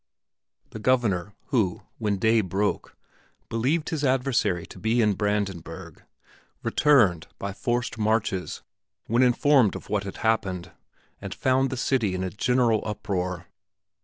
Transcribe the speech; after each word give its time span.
The 0.71 0.79
Governor 0.79 1.35
who, 1.49 1.83
when 1.99 2.13
the 2.15 2.19
day 2.21 2.41
broke, 2.41 2.97
believed 3.49 3.89
his 3.89 4.03
adversary 4.03 4.65
to 4.65 4.79
be 4.79 4.99
in 4.99 5.13
Brandenburg, 5.13 6.01
returned 6.63 7.27
by 7.37 7.53
forced 7.53 7.99
marches 7.99 8.63
when 9.05 9.21
informed 9.21 9.75
of 9.75 9.89
what 9.89 10.03
had 10.03 10.17
happened, 10.25 10.71
and 11.21 11.35
found 11.35 11.69
the 11.69 11.77
city 11.77 12.15
in 12.15 12.23
a 12.23 12.31
general 12.31 12.81
uproar. 12.83 13.45